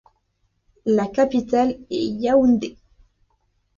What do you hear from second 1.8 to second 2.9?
est Yaoundé.